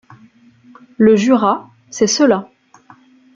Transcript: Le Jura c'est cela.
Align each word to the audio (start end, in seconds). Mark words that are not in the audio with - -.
Le 0.97 1.15
Jura 1.15 1.69
c'est 1.91 2.07
cela. 2.07 2.49